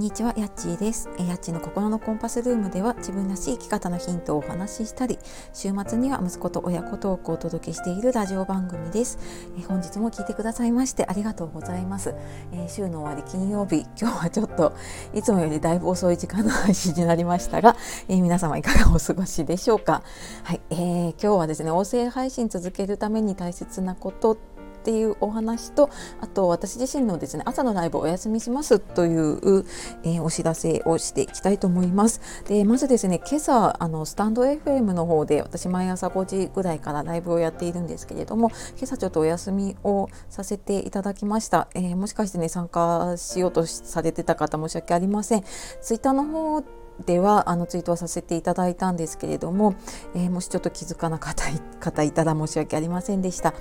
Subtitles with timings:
[0.00, 1.10] んにちは、やっちーです。
[1.18, 5.18] えやっちの心のコンパスルームでは自分らしい生き方のヒントをお話ししたり、
[5.52, 9.18] 週末には息子と親子トークをお届けしているラジオ番組です。
[9.58, 12.14] え本日も聞いてくださいましてありがとうございます、
[12.50, 14.72] え、週の終わり金曜日、今日はちょっと
[15.12, 17.76] いつもよりだいぶ遅い時間の配信になりましたが、
[18.08, 20.02] え、皆様いかがお過ごしでしょうか。
[20.44, 24.38] はい、えー、今日はですね、音声配信続けるために大切なこと
[24.80, 29.64] っていうお話とあと私自身のですね朝のライブお休みしますという、
[30.04, 32.20] えー、お知らせをしていきたいと思います。
[32.48, 45.44] でまずですね今朝あのスタンド FM の方で私毎朝5時ぐらいからライブをやっているんですけれども今朝ちょっとお休みをさせていただきました、えー、もしかしてね参加しようとされてた方申し訳ありません。
[45.80, 46.62] ツイッターの方
[47.06, 49.74] ではあのツイートはさせていただいたんですけれども、
[50.14, 51.44] えー、もしちょっと気づかなかった
[51.80, 53.54] 方いたら申し訳ありませんでした。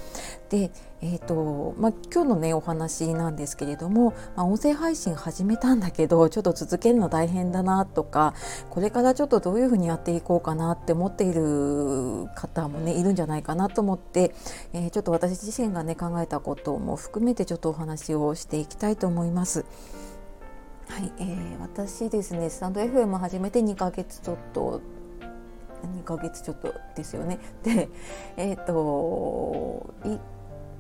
[0.50, 0.72] で、
[1.02, 8.34] えーとまあ、今日のねお話なんですけれども、まあ、音声配信始めたんだけどちょっと続けるの大変だなとか
[8.70, 14.34] これからちょっとどういうふうにやっていこうかなって思っている方もねいるんじゃないかなと思って、
[14.74, 19.66] えー、ちょっと私自身がね考えたことも含めてちょっとお話をしていきたいと思います。
[20.90, 24.82] はい、えー、私ですねスタンド FM 始めて2ヶ月ちょっと
[25.84, 27.40] 2ヶ月ちょっとですよね。
[27.64, 27.90] で
[28.36, 30.20] えっ、ー、と1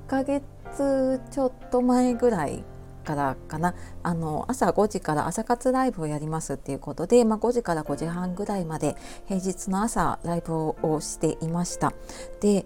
[0.07, 2.63] ヶ月ちょっと前ぐらい
[3.05, 11.93] からかなあの朝5時から朝活ライブをやりますっていうことで、まあ、5時から5時半ぐらいまで平日の朝ライブをしていました。
[12.41, 12.65] で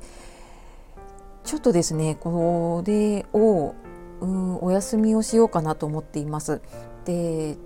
[1.43, 3.75] ちょっとですねこれを
[4.23, 6.61] うんお休みをしようかなと思っています。
[7.05, 7.57] で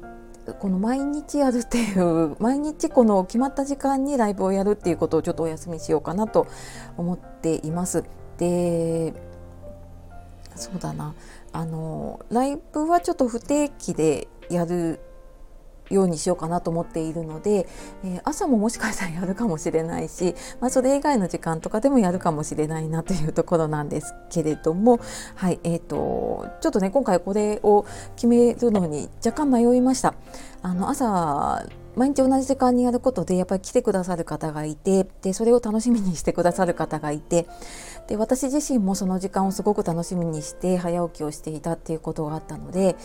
[0.59, 6.47] この毎日やるっていう 毎日この決まった時間にライブをやるっていうことをちょっとお休みしようかなと
[6.97, 8.03] 思っています。
[8.37, 9.13] で
[10.55, 11.13] そうだな
[11.51, 14.99] あのライブはちょっと不定期でやる
[15.89, 17.67] ようにしようかなと思っているので、
[18.03, 24.99] えー、朝ももしかしたらやるかもしれないし、まあ、それ以外の時間とかでもやるかもしれないなというところなんですけれども、
[25.35, 27.85] はいえーと、ちょっとね今回これを
[28.15, 30.13] 決めるのに若干迷いました。
[30.61, 31.65] あの朝
[31.97, 37.47] 毎日同じ時間にやることでやっぱり来てくださる方がいてでそれを楽しみにしてくださる方がいて
[38.07, 42.95] で私自身もその時間をすごく楽しみにして早起きをしていたっていうことがあったので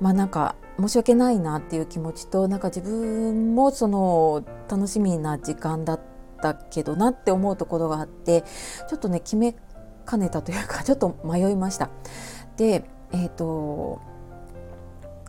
[0.00, 6.00] まあなんか申し訳ないなっていう気持ちとなんか自分もその楽しみな時間だっ
[6.40, 8.42] たけどなって思うところがあって
[8.88, 9.54] ちょっとね決め
[10.06, 11.90] かねたというかちょっと迷いました。
[12.56, 14.00] でえーと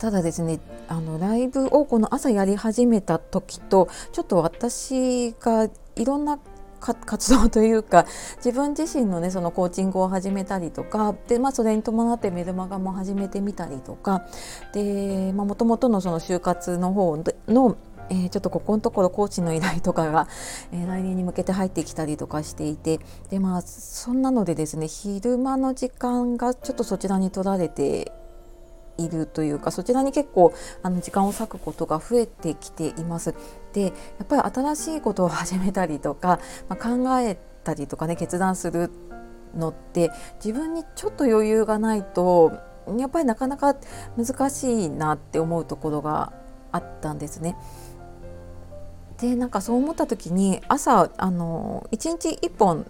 [0.01, 6.39] ただですねあのライブをこの朝やり始めた時とちょっと私がいろんな
[6.79, 8.07] 活動というか
[8.37, 14.25] 自分自身のねそのコーチングを始めたりとかで、まあ、それに伴ってメルマガも始めてみたりとか
[14.73, 17.15] でもともとのその就活の方
[17.47, 17.77] の
[18.09, 20.27] えー、ちょっとここのところコーチの依頼とかが、
[20.73, 28.11] えー、来年に向けて入ってきたりとかしていてでまあそんなのでですね昼間の時間がちょっとそちらに取られて
[29.03, 30.53] いるというかそちらに結構
[30.83, 33.33] あの時間を割くことが増えてきています。
[33.73, 33.89] でや
[34.23, 38.91] っぱり新しいことを始めたりとか、 まあ、考えたりとかね決断する
[39.55, 40.11] のって
[40.43, 42.51] 自分にちょっと余裕がないと
[42.97, 43.75] やっぱりなかなか
[44.17, 46.33] 難しいなって思うところが
[46.71, 47.55] あったんですね。
[49.19, 52.89] でなんかそう思った時に朝あの1日1本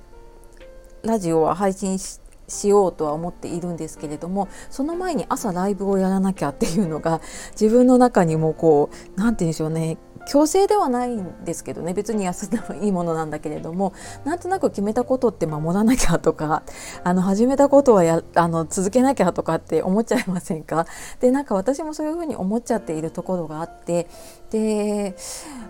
[1.03, 7.21] ラジオは配信ししようとは思っているんですけれどもその前に朝ライブをやらなきゃっていうのが
[7.59, 9.97] 自分の中にもこう何て言うんでしょうね
[10.27, 16.61] 強制ではないんですけどね別に休んでもいいものなんだけれどもなんとなく決めたことって守らなきゃとか
[17.03, 20.85] あの始めたことはやあの続けなきゃとかって思っちゃいませんか？
[21.21, 24.07] でなんか私もそういうふうに思っちゃっているところがあって
[24.51, 25.15] で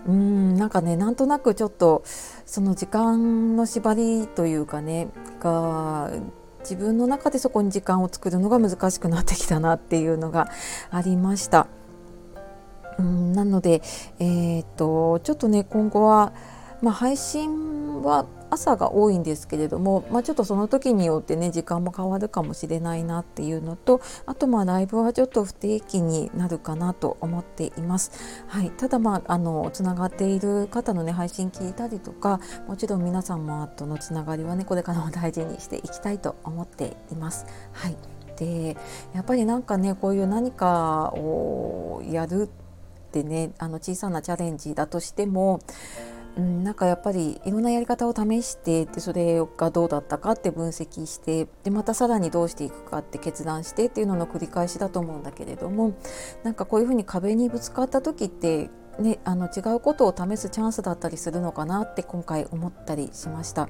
[0.06, 2.04] うんなんかねなんとなくちょっと
[2.46, 5.08] その時間の縛りというかね
[5.40, 6.12] が
[6.62, 10.50] 自分の中でそこに時間を作るのが難しくなってきたなっていうのが
[10.90, 11.68] ありました。
[12.98, 13.82] うんなので、
[14.20, 16.34] えー、っとちょっとね今後は、
[16.82, 28.12] まあ、配信は朝が多いんですけれども、まあ、ちょっとその時によってね時間も変わるかもしれないなっていうのとあとまあライブはちょっと不定期になるかなと思っています。
[28.48, 37.46] はい、ただまああのつながっている方のね配信聞いたりとかもちろん皆様とのつながりはねこれからも大事にしていきたいと思っています。
[37.72, 37.96] はい
[38.38, 38.76] で
[39.14, 45.60] やっぱりなんかねこういう何かをやるってねあの小さなチャレンジだとしても
[46.38, 55.94] うん、なんかやっぱりいろんなやり方を試してでそれがどうだったかって分析してでまたさらにどうしていくかって決断してっていうのの繰り返しだと思うんだけれども
[56.44, 58.70] なんかこういうふうに壁にぶつかった時って
[59.00, 63.70] ね、あの違うことを試すチャンスだったりするのかなって今回思ったりしました。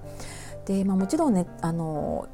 [0.66, 2.28] でまあ、もちろんねあの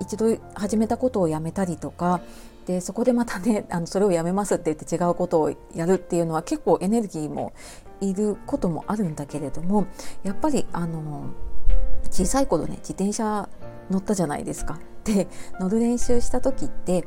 [0.00, 2.20] 一度始めたことをやめたりとか
[2.66, 7.52] でそこでまたねあのそれをやめますって言って違うことをやるっていうのは結構エネルギーも
[8.00, 9.86] いることもあるんだけれども
[10.22, 11.30] やっぱりあの
[12.10, 13.48] 小さい頃ね自転車
[13.90, 14.78] 乗ったじゃないですか。
[15.04, 17.06] で乗る練習した時って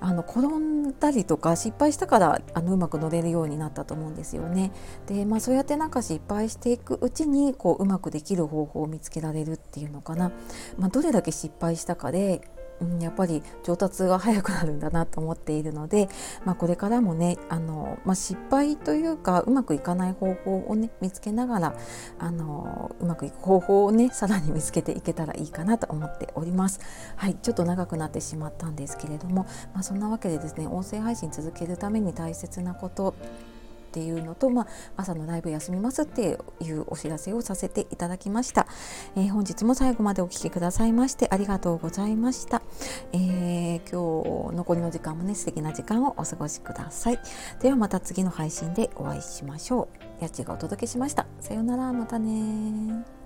[0.00, 4.70] あの転んだりとか失敗したからあのうまく乗れるようになったと思うんですよね。
[5.06, 10.32] で、まあ、そうやってなんか失敗していくうちにこううまくできる方法を見つけられるっていうのかな。
[10.78, 12.42] まあ、どれだけ失敗したかで
[12.84, 16.08] うん、やっぱり上達が早くなるんだなと思っているので、
[16.44, 21.76] まあ、これからもねあの、まあ、失敗というかうまくいかない方法をね見つけながら
[22.18, 26.80] あのうまくいく方法をねさらに見つけていけたらいいかなと思っております。
[27.16, 33.14] はいちょっと長くなってしまったんですけれども、まあ、そんなわけでですね音声配信続けるために大切なこと
[33.94, 38.66] っていうのと、まあ、朝のライブ休みますっていうお知らせをさせていただきました、
[39.14, 42.60] えー、本日も最後までお聴きくださいましてありがとうございました、
[43.12, 47.20] えー、今日残りの時間もね素敵な時間をお過ごしください。
[47.60, 49.88] ではまた次の配信でお会いしましょ
[50.20, 50.24] う。
[50.24, 51.26] やちがお届けしました。
[51.38, 53.23] さようならまたね